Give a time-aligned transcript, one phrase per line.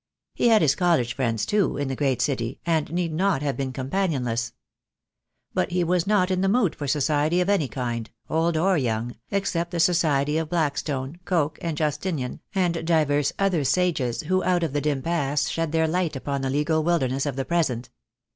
[0.33, 3.71] He had his college friends, too, in the great city, and need not have gone
[3.71, 4.51] companionless.
[5.53, 9.15] But he was not in the mood for society of any kind, old or young,
[9.29, 14.73] except the society of Blackstone, Coke, and Justinian, and divers other sages who out of
[14.73, 17.91] the dim past shed their light upon the legal wilderness of the present.